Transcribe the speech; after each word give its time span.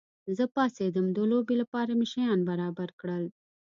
زه 0.37 0.43
پاڅېدم، 0.53 1.05
د 1.13 1.17
لوبې 1.31 1.55
لپاره 1.61 1.91
مې 1.99 2.05
شیان 2.13 2.39
برابر 2.49 2.89
کړل. 2.99 3.25